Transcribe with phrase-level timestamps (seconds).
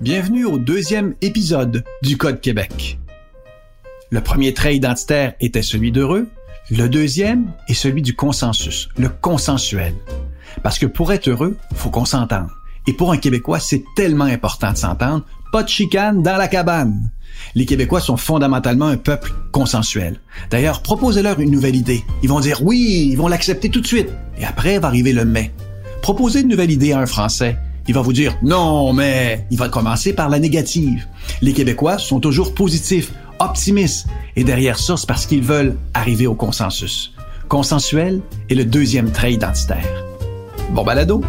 [0.00, 3.00] Bienvenue au deuxième épisode du Code Québec.
[4.10, 6.28] Le premier trait identitaire était celui d'heureux,
[6.70, 9.94] le deuxième est celui du consensus, le consensuel.
[10.62, 12.50] Parce que pour être heureux, faut qu'on s'entende.
[12.86, 15.24] Et pour un Québécois, c'est tellement important de s'entendre.
[15.50, 17.10] Pas de chicane dans la cabane.
[17.54, 20.20] Les Québécois sont fondamentalement un peuple consensuel.
[20.50, 22.04] D'ailleurs, proposez-leur une nouvelle idée.
[22.22, 24.08] Ils vont dire oui, ils vont l'accepter tout de suite.
[24.38, 25.52] Et après va arriver le mais.
[26.02, 27.56] Proposez une nouvelle idée à un Français.
[27.88, 31.06] Il va vous dire non, mais il va commencer par la négative.
[31.40, 36.34] Les Québécois sont toujours positifs, optimistes, et derrière ça, c'est parce qu'ils veulent arriver au
[36.34, 37.14] consensus.
[37.48, 40.04] Consensuel est le deuxième trait identitaire.
[40.70, 41.22] Bon balado.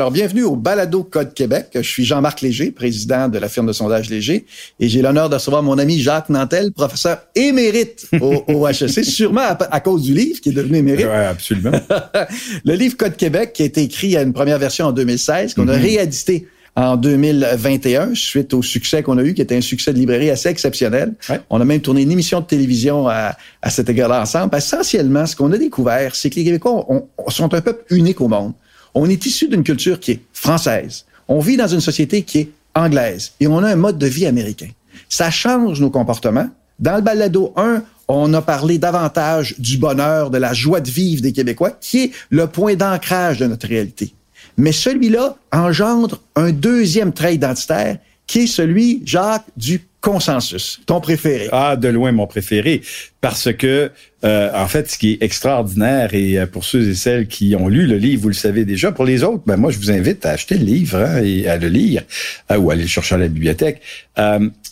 [0.00, 1.66] Alors, bienvenue au Balado Code Québec.
[1.74, 4.46] Je suis Jean-Marc Léger, président de la firme de sondage Léger,
[4.80, 9.42] et j'ai l'honneur de recevoir mon ami Jacques Nantel, professeur émérite au, au HEC, sûrement
[9.42, 11.04] à, cause du livre qui est devenu émérite.
[11.04, 11.72] Oui, absolument.
[12.64, 15.68] le livre Code Québec qui a été écrit à une première version en 2016, qu'on
[15.68, 15.82] a mhm.
[15.82, 20.30] réédité en 2021 suite au succès qu'on a eu, qui était un succès de librairie
[20.30, 21.12] assez exceptionnel.
[21.50, 24.56] On a même tourné une émission de télévision à, à cet égard-là ensemble.
[24.56, 26.86] Essentiellement, ce qu'on a découvert, c'est que les Québécois
[27.28, 28.54] sont un peuple unique au monde.
[28.94, 31.04] On est issu d'une culture qui est française.
[31.28, 34.26] On vit dans une société qui est anglaise et on a un mode de vie
[34.26, 34.68] américain.
[35.08, 36.48] Ça change nos comportements.
[36.78, 41.22] Dans le balado 1, on a parlé davantage du bonheur, de la joie de vivre
[41.22, 44.14] des Québécois, qui est le point d'ancrage de notre réalité.
[44.56, 51.48] Mais celui-là engendre un deuxième trait identitaire qui est celui, Jacques, du consensus, ton préféré.
[51.52, 52.82] Ah, de loin mon préféré,
[53.20, 53.90] parce que
[54.24, 57.68] euh, en fait, ce qui est extraordinaire et euh, pour ceux et celles qui ont
[57.68, 58.92] lu le livre, vous le savez déjà.
[58.92, 61.56] Pour les autres, ben moi, je vous invite à acheter le livre hein, et à
[61.56, 62.02] le lire
[62.50, 63.80] euh, ou à aller le chercher à la bibliothèque.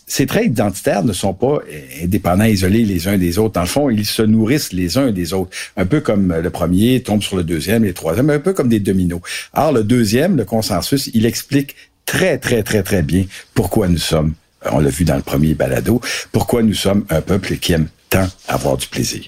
[0.07, 1.58] ces traits identitaires ne sont pas
[2.02, 3.55] indépendants, isolés les uns des autres.
[3.55, 7.02] Dans le fond, ils se nourrissent les uns des autres, un peu comme le premier
[7.02, 9.20] tombe sur le deuxième, et le troisième, un peu comme des dominos.
[9.52, 11.77] Alors le deuxième, le consensus, il explique
[12.07, 14.33] très très très très bien pourquoi nous sommes
[14.67, 16.01] on l'a vu dans le premier balado,
[16.33, 19.24] pourquoi nous sommes un peuple qui aime tant avoir du plaisir?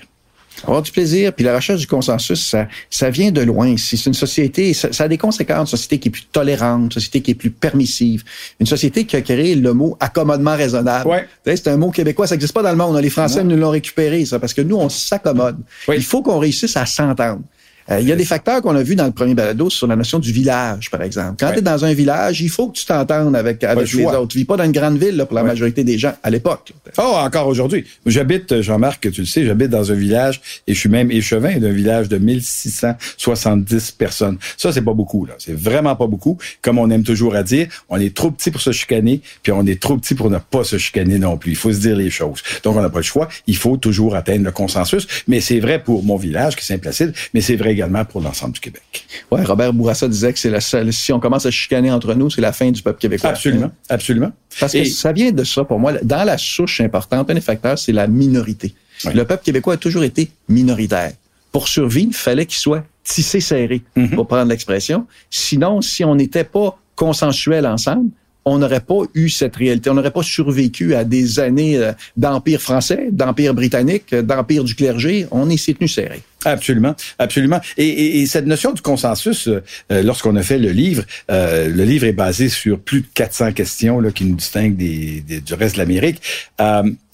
[0.64, 3.76] Avoir du plaisir, puis la recherche du consensus, ça, ça vient de loin.
[3.78, 5.72] C'est une société, ça, a des conséquences.
[5.72, 8.24] Une société qui est plus tolérante, une société qui est plus permissive,
[8.58, 11.08] une société qui a créé le mot accommodement raisonnable.
[11.08, 11.26] Ouais.
[11.46, 12.98] C'est un mot québécois, ça n'existe pas dans le monde.
[13.00, 15.56] Les Français nous l'ont récupéré, ça, parce que nous, on s'accommode.
[15.88, 17.40] Il faut qu'on réussisse à s'entendre.
[17.90, 19.96] Euh, il y a des facteurs qu'on a vus dans le premier balado sur la
[19.96, 21.36] notion du village, par exemple.
[21.38, 24.28] Quand tu es dans un village, il faut que tu t'entendes avec, avec les autres.
[24.28, 26.72] Tu vis pas dans une grande ville là, pour la majorité des gens à l'époque.
[26.98, 27.84] Oh, encore aujourd'hui.
[28.06, 31.72] J'habite, Jean-Marc, tu le sais, j'habite dans un village et je suis même échevin d'un
[31.72, 34.38] village de 1670 personnes.
[34.56, 35.26] Ça, c'est pas beaucoup.
[35.26, 35.34] là.
[35.38, 36.38] C'est vraiment pas beaucoup.
[36.62, 39.66] Comme on aime toujours à dire, on est trop petit pour se chicaner, puis on
[39.66, 41.52] est trop petit pour ne pas se chicaner non plus.
[41.52, 42.42] Il faut se dire les choses.
[42.62, 43.28] Donc, on n'a pas le choix.
[43.46, 45.06] Il faut toujours atteindre le consensus.
[45.26, 48.54] Mais c'est vrai pour mon village, qui est Saint-Placide, mais c'est vrai également pour l'ensemble
[48.54, 49.06] du Québec.
[49.30, 52.30] Ouais, Robert Bourassa disait que c'est la seule, si on commence à chicaner entre nous,
[52.30, 53.30] c'est la fin du peuple québécois.
[53.30, 54.32] Absolument, absolument.
[54.58, 55.94] Parce que ça vient de ça, pour moi.
[56.02, 58.74] Dans la souche importante, un des facteurs, c'est la minorité.
[59.12, 61.12] Le peuple québécois a toujours été minoritaire.
[61.52, 64.14] Pour survivre, il fallait qu'il soit tissé serré, mm-hmm.
[64.14, 65.06] pour prendre l'expression.
[65.30, 68.10] Sinon, si on n'était pas consensuel ensemble,
[68.44, 69.90] on n'aurait pas eu cette réalité.
[69.90, 75.26] On n'aurait pas survécu à des années euh, d'empire français, d'empire britannique, d'empire du clergé.
[75.30, 76.22] On s'est tenu serré.
[76.44, 77.60] Absolument, absolument.
[77.76, 79.62] Et, cette notion du consensus, euh,
[79.92, 84.00] euh, lorsqu'on a fait le livre, le livre est basé sur plus de 400 questions
[84.00, 86.20] là, qui nous distinguent des, du reste de l'Amérique.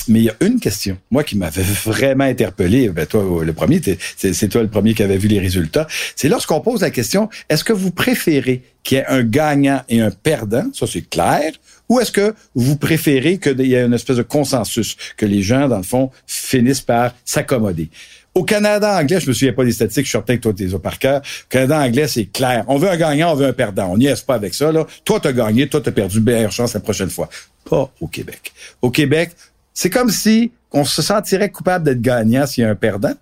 [0.08, 2.88] Mais il y a une question, moi, qui m'avait vraiment interpellé.
[2.90, 3.80] Ben, toi, le premier,
[4.16, 5.86] c'est toi le premier qui avait vu les résultats.
[6.14, 10.00] C'est lorsqu'on pose la question, est-ce que vous préférez qu'il y ait un gagnant et
[10.00, 10.66] un perdant?
[10.72, 11.52] Ça, c'est clair.
[11.88, 15.68] Ou est-ce que vous préférez qu'il y ait une espèce de consensus, que les gens,
[15.68, 17.90] dans le fond, finissent par s'accommoder?
[18.36, 20.70] Au Canada anglais, je me souviens pas des statistiques, je suis certain que toi, tu
[20.70, 21.22] es par cœur.
[21.22, 22.66] Au Canada anglais, c'est clair.
[22.68, 23.86] On veut un gagnant, on veut un perdant.
[23.86, 24.86] On n'y est pas avec ça, là.
[25.06, 27.30] Toi, t'as gagné, toi, t'as perdu, meilleure chance la prochaine fois.
[27.64, 28.52] Pas au Québec.
[28.82, 29.30] Au Québec,
[29.72, 33.14] c'est comme si on se sentirait coupable d'être gagnant s'il y a un perdant.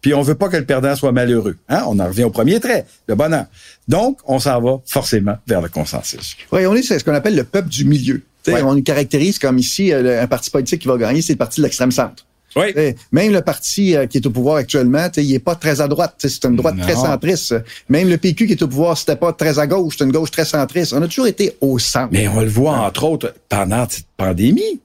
[0.00, 1.58] Puis on veut pas que le perdant soit malheureux.
[1.68, 1.84] Hein?
[1.86, 3.44] On en revient au premier trait, le bonheur.
[3.88, 6.34] Donc, on s'en va forcément vers le consensus.
[6.50, 8.22] Oui, on est ce qu'on appelle le peuple du milieu.
[8.48, 11.60] On nous caractérise comme ici, euh, un parti politique qui va gagner, c'est le parti
[11.60, 12.24] de l'extrême centre.
[12.56, 12.94] Oui.
[13.12, 16.14] même le parti euh, qui est au pouvoir actuellement, il est pas très à droite.
[16.18, 17.54] C'est une droite très centriste.
[17.88, 20.30] Même le PQ qui est au pouvoir, c'était pas très à gauche, c'est une gauche
[20.30, 20.92] très centriste.
[20.92, 22.08] On a toujours été au centre.
[22.12, 24.80] Mais on le voit, entre autres, pendant cette pandémie.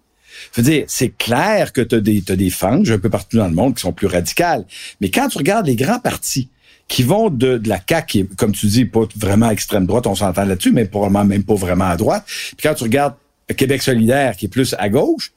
[0.53, 3.47] Je veux dire, c'est clair que tu as des, as des un peu partout dans
[3.47, 4.65] le monde qui sont plus radicales.
[5.01, 6.49] Mais quand tu regardes les grands partis
[6.87, 10.07] qui vont de, de la CAQ, qui est, comme tu dis, pas vraiment extrême droite,
[10.07, 12.23] on s'entend là-dessus, mais probablement même pas vraiment à droite.
[12.25, 13.15] Puis quand tu regardes
[13.55, 15.31] Québec solidaire, qui est plus à gauche,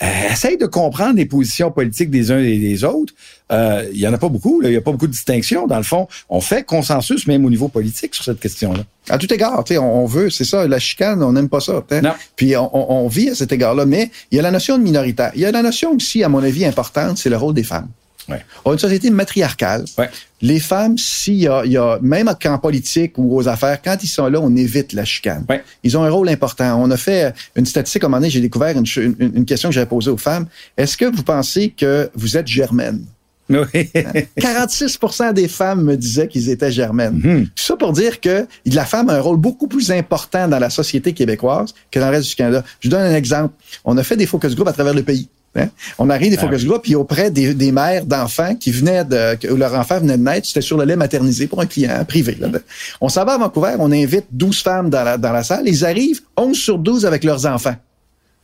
[0.00, 3.14] essaye de comprendre les positions politiques des uns et des autres.
[3.50, 4.68] Euh, il y en a pas beaucoup, là.
[4.68, 5.66] il y a pas beaucoup de distinctions.
[5.66, 8.82] Dans le fond, on fait consensus même au niveau politique sur cette question-là.
[9.08, 11.82] À tout égard, on, on veut, c'est ça, la chicane, on n'aime pas ça.
[12.02, 12.12] Non.
[12.34, 15.30] Puis on, on, vit à cet égard-là, mais il y a la notion de minoritaire.
[15.34, 17.88] Il y a la notion aussi, à mon avis, importante, c'est le rôle des femmes.
[18.28, 18.44] Ouais.
[18.64, 19.84] On a une société matriarcale.
[19.98, 20.10] Ouais.
[20.42, 23.96] Les femmes, s'il y a, il y a, même en politique ou aux affaires, quand
[24.02, 25.44] ils sont là, on évite la chicane.
[25.48, 25.62] Ouais.
[25.82, 26.80] Ils ont un rôle important.
[26.82, 29.68] On a fait une statistique, à un moment donné, j'ai découvert une, une, une question
[29.68, 30.46] que j'avais posée aux femmes.
[30.76, 33.04] Est-ce que vous pensez que vous êtes germaine?
[33.48, 33.90] Oui.
[34.40, 34.98] 46
[35.34, 37.20] des femmes me disaient qu'ils étaient germaines.
[37.54, 40.70] Tout ça pour dire que la femme a un rôle beaucoup plus important dans la
[40.70, 42.64] société québécoise que dans le reste du Canada.
[42.80, 43.54] Je vous donne un exemple.
[43.84, 45.28] On a fait des focus group à travers le pays.
[45.58, 45.68] Hein?
[45.98, 46.68] On arrive des Ah focus oui.
[46.68, 50.22] group, puis auprès des, des mères d'enfants qui venaient de, que leur enfant venait de
[50.22, 52.36] naître, c'était sur le lait maternisé pour un client privé.
[52.40, 52.48] Là.
[53.00, 55.84] On s'en va à Vancouver, on invite 12 femmes dans la, dans la salle, ils
[55.84, 57.74] arrivent 11 sur 12 avec leurs enfants.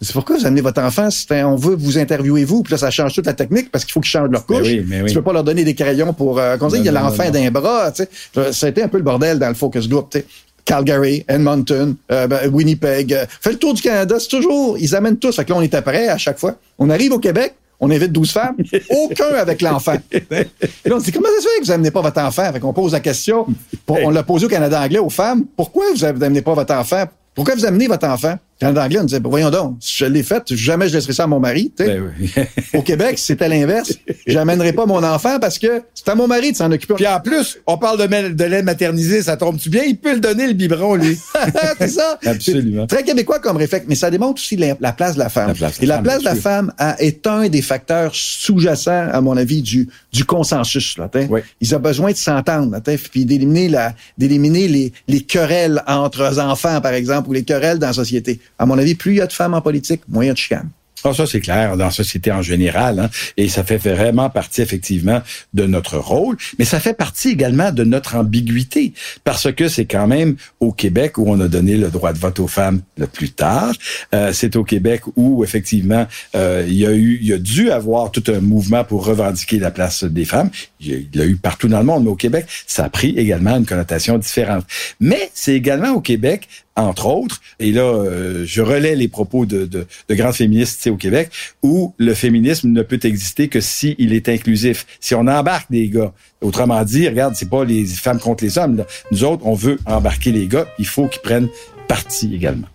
[0.04, 2.90] C'est pourquoi vous amenez votre enfant, un- on veut vous interviewer vous, puis là ça
[2.90, 4.66] change toute la technique parce qu'il faut qu'ils changent leur Mais couche.
[4.66, 5.08] oui, mais oui.
[5.08, 7.30] Tu peux pas leur donner des crayons pour euh, qu'on dise, il y a l'enfant
[7.30, 8.02] d'un bras, tu
[8.34, 8.52] sais.
[8.52, 10.26] Ça a été un peu le bordel dans le focus group, tu sais.
[10.64, 15.18] Calgary, Edmonton, euh, ben, Winnipeg, euh, fait le tour du Canada, c'est toujours, ils amènent
[15.18, 15.34] tous.
[15.34, 16.54] Fait que là, on était prêts à chaque fois.
[16.78, 18.56] On arrive au Québec, on invite 12 femmes,
[18.90, 19.96] aucun avec l'enfant.
[20.10, 22.52] Et là, on se dit, comment ça se fait que vous amenez pas votre enfant?
[22.52, 23.46] Fait qu'on pose la question,
[23.88, 27.04] on l'a posé au Canada anglais aux femmes, pourquoi vous amenez pas votre enfant?
[27.34, 28.38] Pourquoi vous amenez votre enfant?
[28.62, 31.24] Canada anglais, on disait, ben, voyons donc, si je l'ai fait, jamais je laisserai ça
[31.24, 31.72] à mon mari.
[31.78, 32.30] Ben oui.
[32.74, 33.92] Au Québec, si c'était l'inverse.
[34.26, 36.94] J'amènerai pas mon enfant parce que c'est à mon mari de s'en occuper.
[36.94, 39.82] Puis en plus, on parle de, de lait maternisé, ça tombe-tu bien?
[39.84, 41.18] Il peut le donner, le biberon, lui.
[41.78, 42.18] c'est ça.
[42.24, 42.86] Absolument.
[42.88, 45.48] C'est Très québécois comme réflexe, mais ça démontre aussi la, la place de la femme.
[45.48, 48.12] La place de Et la femme, place de la femme a- est un des facteurs
[48.14, 50.96] sous-jacents, à mon avis, du, du consensus.
[50.98, 51.26] Là, t'sais.
[51.30, 51.40] Oui.
[51.60, 52.78] Ils ont besoin de s'entendre,
[53.10, 57.88] puis d'éliminer la, d'éliminer les, les querelles entre enfants, par exemple, ou les querelles dans
[57.88, 58.40] la société.
[58.58, 60.34] À mon avis, plus il y a de femmes en politique, moins il y a
[60.34, 60.70] de chicanes.
[61.04, 64.62] Ah, ça, c'est clair, dans la société en général, hein, et ça fait vraiment partie,
[64.62, 65.20] effectivement,
[65.52, 68.92] de notre rôle, mais ça fait partie également de notre ambiguïté,
[69.24, 72.38] parce que c'est quand même au Québec où on a donné le droit de vote
[72.38, 73.72] aux femmes le plus tard.
[74.14, 76.06] Euh, c'est au Québec où, effectivement,
[76.36, 79.58] euh, il y a eu, il y a dû avoir tout un mouvement pour revendiquer
[79.58, 80.50] la place des femmes.
[80.80, 83.56] Il y a eu partout dans le monde, mais au Québec, ça a pris également
[83.56, 84.64] une connotation différente.
[85.00, 89.66] Mais c'est également au Québec entre autres, et là, euh, je relais les propos de,
[89.66, 91.30] de, de grandes féministes au Québec,
[91.62, 95.88] où le féminisme ne peut exister que si il est inclusif, si on embarque des
[95.88, 96.12] gars.
[96.40, 98.78] Autrement dit, regarde, c'est pas les femmes contre les hommes.
[98.78, 98.86] là.
[99.10, 101.48] Nous autres, on veut embarquer les gars, il faut qu'ils prennent
[101.88, 102.68] parti également.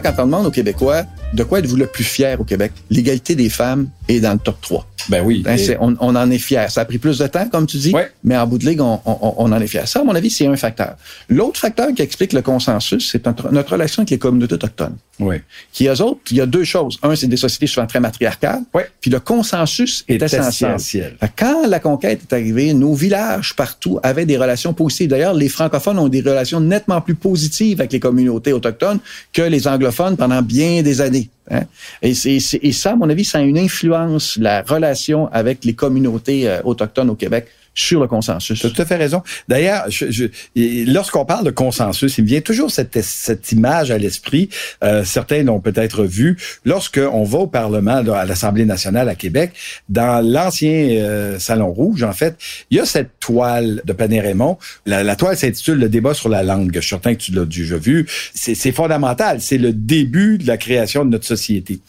[0.00, 1.02] Quand on demande aux Québécois
[1.34, 4.60] de quoi êtes-vous le plus fier au Québec, l'égalité des femmes est dans le top
[4.60, 4.86] 3.
[5.10, 5.42] Ben oui.
[5.58, 6.70] C'est- on, on en est fier.
[6.70, 8.10] Ça a pris plus de temps, comme tu dis, Ouais.
[8.22, 9.86] mais en bout de ligue, on, on- on en est fier.
[9.86, 10.96] Ça, à mon avis, c'est un facteur.
[11.28, 14.96] L'autre facteur qui explique le consensus, c'est notre, notre relation avec les communautés autochtones.
[15.20, 15.36] oui.
[15.72, 16.98] Qui, eux autres, il y a deux choses.
[17.02, 18.62] Un, c'est des sociétés souvent très matriarcales.
[18.72, 18.88] Ouais.
[19.00, 20.70] Puis le consensus est, Est essentiel.
[20.70, 21.16] essentiel.
[21.36, 25.08] Quand la conquête est arrivée, nos villages partout avaient des relations positives.
[25.10, 29.00] D'ailleurs, les francophones ont des relations nettement plus positives avec les communautés autochtones
[29.32, 31.23] que les anglophones pendant bien des années.
[31.50, 31.62] Hein.
[32.02, 36.48] Et, et ça, à mon avis, ça a une influence, la relation avec les communautés
[36.48, 38.60] euh, autochtones au Québec sur le consensus.
[38.60, 39.22] Tu as tout à fait raison.
[39.48, 43.98] D'ailleurs, je, je- lorsqu'on parle de consensus, il me vient toujours cette, cette image à
[43.98, 44.48] l'esprit.
[44.82, 46.36] Euh, certains l'ont peut-être vu.
[46.64, 49.52] Lorsqu'on va au Parlement, à l'Assemblée nationale à Québec,
[49.88, 52.36] dans l'ancien euh, Salon Rouge, en fait,
[52.70, 54.58] il y a cette toile de Pané-Raymond.
[54.86, 56.70] La, la toile s'intitule Le débat sur la langue.
[56.74, 58.06] Je suis certain que tu l'as déjà vu.
[58.34, 59.40] C'est fondamental.
[59.40, 61.80] C'est le début de la création de notre société.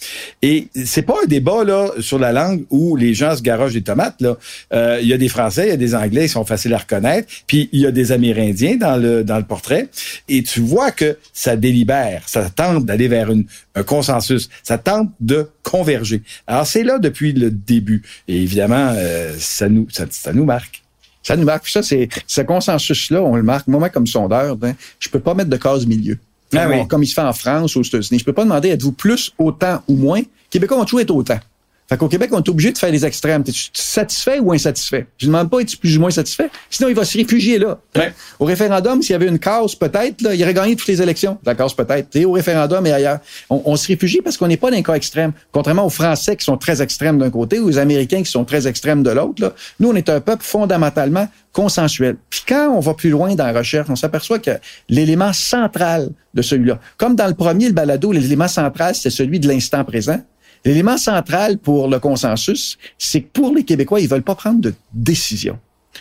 [0.41, 3.83] Et c'est pas un débat là sur la langue où les gens se garochent des
[3.83, 4.19] tomates.
[4.21, 4.37] Là,
[4.73, 7.27] Euh, il y a des Français, a des Anglais, ils sont faciles à reconnaître.
[7.47, 9.89] Puis il y a des Amérindiens dans le dans le portrait.
[10.27, 15.11] Et tu vois que ça délibère, ça tente d'aller vers une, un consensus, ça tente
[15.19, 16.21] de converger.
[16.47, 18.03] Alors c'est là depuis le début.
[18.27, 20.81] Et évidemment, euh, ça nous ça, ça nous marque.
[21.23, 21.63] Ça nous marque.
[21.63, 23.67] Puis ça, c'est ce consensus-là, on le marque.
[23.67, 26.19] Moi, comme sondeur, ben, je peux pas mettre de case milieu.
[26.53, 26.87] Ah comme, oui.
[26.87, 28.19] comme il se fait en France ou aux États-Unis.
[28.19, 30.21] Je peux pas demander êtes-vous plus, autant ou moins?
[30.51, 31.39] Québécois vont toujours être autant.
[31.87, 33.43] Fait qu'au Québec, on est obligé de faire les extrêmes.
[33.43, 35.05] T'es satisfait ou insatisfait?
[35.17, 36.49] Je ne demande pas, es-tu plus ou moins satisfait?
[36.69, 37.77] Sinon, il va se réfugier là.
[37.95, 38.11] Ouais.
[38.39, 41.37] Au référendum, s'il y avait une cause, peut-être, là, il aurait gagné toutes les élections.
[41.45, 42.15] La cause, peut-être.
[42.15, 43.19] Et au référendum et ailleurs.
[43.49, 45.31] On, on se réfugie parce qu'on n'est pas dans un cas extrême.
[45.51, 48.67] Contrairement aux Français qui sont très extrêmes d'un côté ou aux Américains qui sont très
[48.67, 52.17] extrêmes de l'autre, là, nous, on est un peuple fondamentalement consensuel.
[52.29, 54.51] Puis quand on va plus loin dans la recherche, on s'aperçoit que
[54.89, 59.47] l'élément central de celui-là, comme dans le premier, le balado, l'élément central, c'est celui de
[59.47, 60.19] l'instant présent.
[60.65, 64.73] L'élément central pour le consensus, c'est que pour les Québécois, ils veulent pas prendre de
[64.93, 65.57] décision.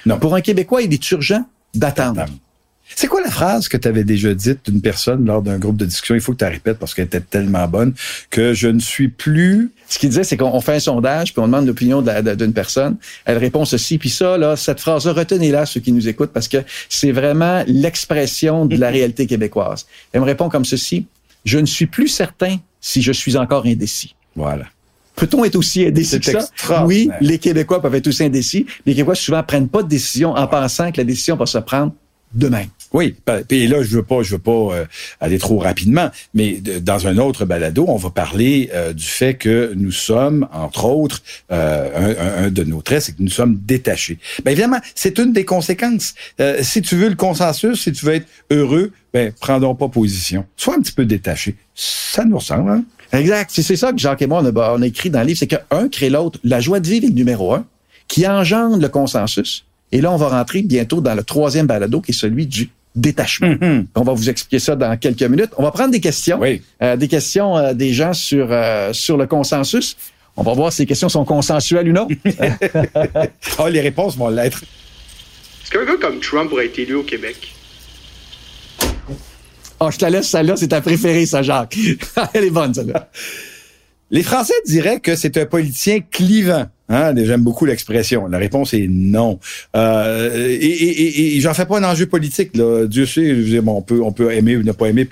[0.07, 0.19] Non.
[0.19, 2.25] Pour un Québécois, il est urgent d'attendre.
[2.97, 5.87] C'est quoi la phrase que tu avais déjà dite d'une personne lors d'un groupe de
[5.87, 6.15] discussion?
[6.15, 7.95] Il faut que tu la répètes parce qu'elle était tellement bonne
[8.31, 9.71] que je ne suis plus...
[9.89, 12.53] Ce qu'il disait, c'est qu'on on fait un sondage, puis on demande l'opinion de- d'une
[12.53, 12.97] personne.
[13.25, 16.59] Elle répond ceci, puis ça, là, cette phrase-là, retenez-la, ceux qui nous écoutent, parce que
[16.89, 19.87] c'est vraiment l'expression de la réalité québécoise.
[20.13, 21.07] Elle me répond comme ceci.
[21.45, 24.15] Je ne suis plus certain si je suis encore indécis.
[24.37, 24.65] Voilà.
[25.17, 26.49] Peut-on être aussi indécis que ça?
[26.87, 28.67] Oui, les Québécois peuvent être aussi indécis.
[28.85, 31.93] Les Québécois, souvent, prennent pas de décision en pensant que la décision va se prendre
[32.33, 32.65] demain.
[32.93, 33.15] Oui,
[33.49, 34.85] puis là je veux pas, je veux pas euh,
[35.21, 39.35] aller trop rapidement, mais de- dans un autre balado, on va parler euh, du fait
[39.35, 41.23] que nous sommes, entre autres,
[41.53, 44.19] euh, un, de nos traits, c'est que nous sommes détachés.
[44.45, 46.15] Bien évidemment, c'est une des conséquences.
[46.63, 50.45] Si tu veux le consensus, si tu veux être heureux, ben prendons pas position.
[50.57, 51.55] Sois un petit peu détaché.
[51.75, 52.85] Ça nous ressemble, hein?
[53.15, 53.51] Exact.
[53.53, 55.47] C'est ça que Jacques et moi, on a, on a écrit dans le livre, c'est
[55.47, 56.39] qu'un crée l'autre.
[56.45, 57.65] La joie de vivre est le numéro un,
[58.09, 59.65] qui engendre le consensus.
[59.93, 63.55] Et là, on va rentrer bientôt dans le troisième balado, qui est celui du détachement.
[63.61, 63.87] Mhm.
[63.95, 65.51] On va vous expliquer ça dans quelques minutes.
[65.57, 66.63] On va prendre des questions, Oui.
[66.83, 69.97] euh, des questions euh, des gens sur euh, sur le consensus.
[70.37, 72.09] On va voir si les questions sont consensuelles ou non.
[73.59, 74.63] Ah, les réponses vont l'être.
[75.63, 77.54] Est-ce qu'un gars comme Trump pourrait être élu au Québec?
[79.81, 81.77] Oh, je te la laisse, celle-là, c'est ta préférée, ça, Jacques.
[82.35, 83.11] Elle est bonne, celle-là.
[84.11, 86.67] Les Français diraient que c'est un politicien clivant.
[86.89, 88.27] Hein, j'aime beaucoup l'expression.
[88.27, 89.41] La réponse est non.
[89.75, 92.55] Euh, et et, et, j'en fais pas un enjeu politique.
[92.57, 92.87] Là.
[92.87, 95.09] Dieu sait, bon, on peut, on peut aimer ou ne pas aimer.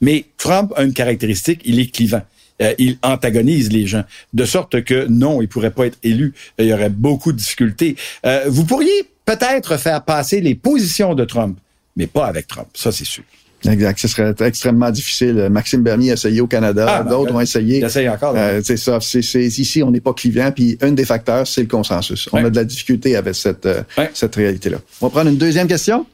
[0.00, 2.22] Mais Trump a une caractéristique, il est clivant.
[2.62, 6.32] Euh, il antagonise les gens, de sorte que non, il pourrait pas être élu.
[6.58, 7.96] Il y aurait beaucoup de difficultés.
[8.24, 11.58] Euh, vous pourriez peut-être faire passer les positions de Trump,
[11.96, 12.68] mais pas avec Trump.
[12.72, 13.24] Ça, c'est sûr.
[13.64, 13.98] Exact.
[13.98, 15.48] Ce serait extrêmement difficile.
[15.50, 16.86] Maxime Bernier a essayé au Canada.
[16.88, 17.80] Ah, ben, D'autres ont essayé.
[17.80, 18.34] J'essaye encore.
[18.36, 18.98] Euh, c'est ça.
[19.00, 20.52] Ici, on n'est pas clivant.
[20.52, 22.28] Puis un des facteurs, c'est le consensus.
[22.32, 22.44] On Ouais.
[22.44, 24.10] a de la difficulté avec cette, euh, Ouais.
[24.14, 24.78] cette réalité-là.
[25.00, 26.06] On va prendre une deuxième question.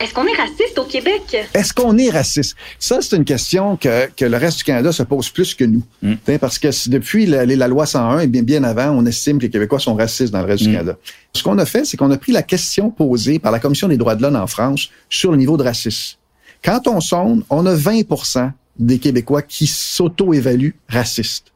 [0.00, 1.36] Est-ce qu'on est raciste au Québec?
[1.52, 2.56] Est-ce qu'on est raciste?
[2.78, 5.82] Ça, c'est une question que, que le reste du Canada se pose plus que nous.
[6.02, 6.14] Mm.
[6.24, 9.42] T'sais, Parce que depuis la, la loi 101 et bien, bien avant, on estime que
[9.42, 10.66] les Québécois sont racistes dans le reste Mm.
[10.66, 10.96] du Canada.
[11.34, 13.98] Ce qu'on a fait, c'est qu'on a pris la question posée par la Commission des
[13.98, 16.16] droits de l'homme en France sur le niveau de racisme.
[16.64, 21.52] Quand on sonde, on a 20% des Québécois qui s'auto-évaluent racistes.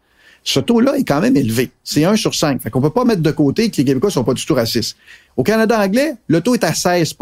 [0.46, 1.70] Ce taux-là est quand même élevé.
[1.82, 2.60] C'est 1 sur 5.
[2.60, 4.96] Fait qu'on peut pas mettre de côté que les Québécois sont pas du tout racistes.
[5.38, 7.14] Au Canada anglais, le taux est à 16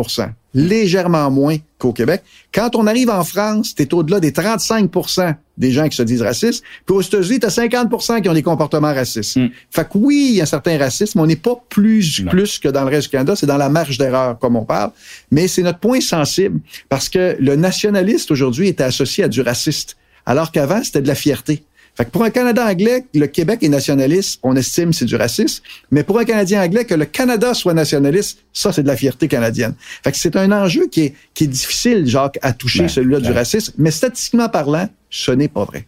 [0.54, 2.23] légèrement moins qu'au Québec.
[2.54, 6.62] Quand on arrive en France, t'es au-delà des 35% des gens qui se disent racistes.
[6.87, 9.37] Puis aux États-Unis, t'as 50 qui ont des comportements racistes.
[9.37, 9.49] Mm.
[9.71, 11.21] Fait que oui, il y a un certain racisme.
[11.21, 12.30] On n'est pas plus, Non.
[12.30, 13.37] plus que dans le reste du Canada.
[13.37, 14.90] C'est dans la marge d'erreur, comme on parle.
[15.30, 19.97] Mais c'est notre point sensible parce que le nationaliste aujourd'hui est associé à du raciste.
[20.26, 21.64] Alors qu'avant, c'était de la fierté.
[21.94, 25.62] Fait que pour un Canada anglais, le Québec est nationaliste, on estime c'est du racisme.
[25.90, 29.28] Mais pour un Canadien anglais, que le Canada soit nationaliste, ça c'est de la fierté
[29.28, 29.75] canadienne.
[30.02, 33.20] Fait que c'est un enjeu qui est, qui est difficile, Jacques, à toucher Ben, celui-là
[33.20, 33.34] du ben.
[33.34, 33.75] racisme.
[33.76, 35.87] Mais statistiquement parlant, ce n'est pas vrai.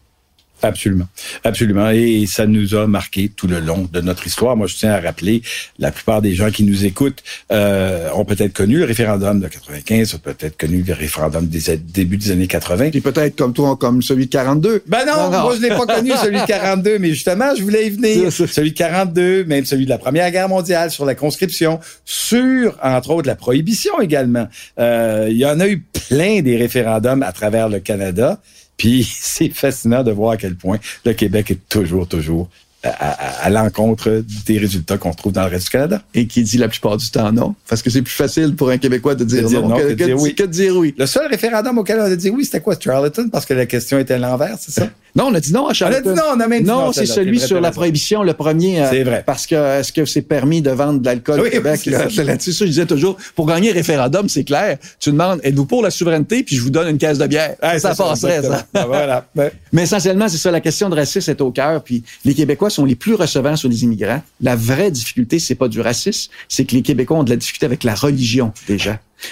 [0.61, 1.07] Absolument.
[1.43, 1.89] Absolument.
[1.89, 4.55] Et ça nous a marqué tout le long de notre histoire.
[4.55, 5.41] Moi, je tiens à rappeler,
[5.79, 10.15] la plupart des gens qui nous écoutent euh, ont peut-être connu le référendum de 95,
[10.15, 12.89] ont peut-être connu le référendum des début des années 80.
[12.91, 14.83] Puis peut-être comme toi, comme celui de 42.
[14.87, 15.41] Ben non, Non, non.
[15.43, 18.31] moi je l'ai pas connu celui de 42, mais justement, je voulais y venir.
[18.31, 23.11] Celui de 42, même celui de la Première Guerre mondiale, sur la conscription, sur, entre
[23.11, 24.47] autres, la prohibition également.
[24.79, 28.39] Euh, il y en a eu plein des référendums à travers le Canada,
[28.77, 32.49] puis c'est fascinant de voir à quel point le Québec est toujours, toujours
[32.83, 36.03] à, à- à l'encontre des résultats qu'on trouve dans le reste du Canada.
[36.13, 37.55] Et qui dit la plupart du temps non.
[37.67, 39.87] Parce que c'est plus facile pour un Québécois de dire, dire non, non que, que
[39.87, 40.35] de que dire de- oui.
[40.35, 40.93] que de dire oui.
[40.97, 43.31] Le seul référendum auquel on a dit oui, c'était quoi, Charlotten?
[43.31, 44.89] Parce que la question était à l'envers, c'est ça?
[45.15, 46.01] Non, on a dit non à Charlotte.
[46.05, 48.21] On a dit non, on a même dit non, Non, c'est celui sur la prohibition,
[48.23, 48.81] le premier.
[48.81, 49.23] euh, C'est vrai.
[49.25, 51.81] Parce que est-ce que c'est permis de vendre de l'alcool Oui, au Québec?
[51.85, 52.07] oui, là?
[52.23, 54.77] Là-dessus, je disais toujours, pour gagner référendum, c'est clair.
[54.99, 57.55] Tu demandes, êtes-vous pour la souveraineté, puis je vous donne une caisse de bière.
[57.61, 58.65] Ah, ça passerait, ça.
[58.73, 59.25] Ah, voilà.
[59.71, 62.85] Mais essentiellement, c'est ça, la question de racisme est au cœur, puis les Québécois sont
[62.85, 64.21] les plus recevants sur les immigrants.
[64.41, 67.65] La vraie difficulté, c'est pas du racisme, c'est que les Québécois ont de la difficulté
[67.65, 68.77] avec la religion des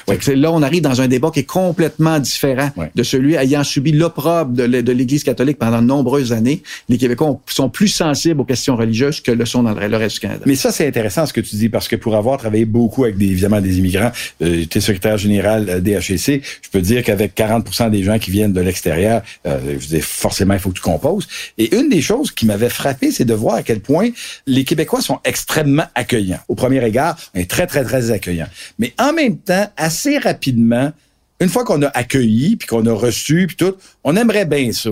[0.07, 2.91] que là, on arrive dans un débat qui est complètement différent Ouais.
[2.95, 6.63] de celui ayant subi l'opprobre de, l'Église catholique pendant de nombreuses années.
[6.89, 10.15] Les Québécois ont- sont plus sensibles aux questions religieuses que le sont dans le reste
[10.15, 10.41] du Canada.
[10.45, 13.17] Mais ça, c'est intéressant ce que tu dis, parce que pour avoir travaillé beaucoup avec
[13.17, 14.11] des, évidemment des immigrants,
[14.41, 18.17] euh, tu es secrétaire général euh, des HEC, je peux dire qu'avec 40% des gens
[18.19, 21.27] qui viennent de l'extérieur, euh, je forcément, il faut que tu composes.
[21.57, 24.09] Et une des choses qui m'avait frappé, c'est de voir à quel point
[24.47, 26.39] les Québécois sont extrêmement accueillants.
[26.47, 28.47] Au premier égard, on est très, très, très accueillants.
[28.79, 30.91] Mais en même temps, assez rapidement,
[31.39, 34.91] une fois qu'on a accueilli, puis qu'on a reçu, puis tout, on aimerait bien ça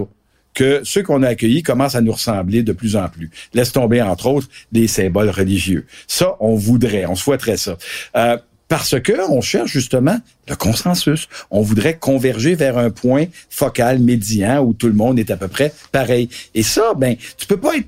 [0.53, 3.29] que ceux qu'on a accueillis commencent à nous ressembler de plus en plus.
[3.53, 5.85] Laisse tomber, entre autres, des symboles religieux.
[6.07, 7.77] Ça, on voudrait, on souhaiterait ça.
[8.17, 11.27] Euh, parce que on cherche justement le consensus.
[11.51, 15.50] On voudrait converger vers un point focal, médian, où tout le monde est à peu
[15.50, 16.29] près pareil.
[16.55, 17.88] Et ça, ben, tu peux pas être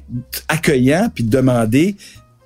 [0.50, 1.96] accueillant puis demander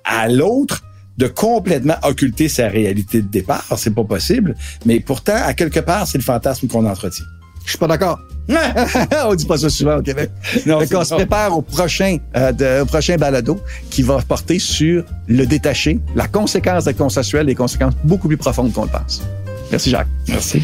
[0.04, 0.84] à l'autre
[1.18, 3.64] de complètement occulter sa réalité de départ.
[3.76, 4.54] C'est pas possible.
[4.86, 7.24] Mais pourtant, à quelque part, c'est le fantasme qu'on entretient.
[7.64, 8.18] Je suis pas d'accord.
[9.26, 10.30] on dit pas ça souvent au Québec.
[10.64, 13.60] Non, c'est qu'on se prépare au prochain, euh, de- au prochain balado
[13.90, 18.72] qui va porter sur le détaché, la conséquence de consensuel, des conséquences beaucoup plus profondes
[18.72, 19.20] qu'on le pense.
[19.70, 20.08] Merci Jacques.
[20.28, 20.62] Merci.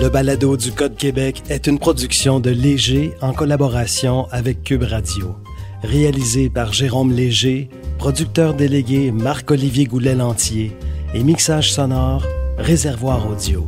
[0.00, 5.34] Le balado du Code Québec est une production de Léger en collaboration avec Cube Radio.
[5.82, 10.76] Réalisé par Jérôme Léger, producteur délégué Marc-Olivier Goulet-Lantier
[11.14, 12.24] et mixage sonore
[12.58, 13.66] Réservoir Audio.